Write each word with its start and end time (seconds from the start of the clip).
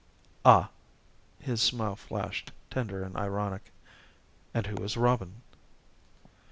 "Ah" 0.43 0.69
His 1.39 1.61
smile 1.61 1.95
flashed, 1.95 2.51
tender 2.71 3.03
and 3.03 3.15
ironic. 3.15 3.71
"And 4.51 4.65
who 4.65 4.83
is 4.83 4.97
Robin?" 4.97 5.43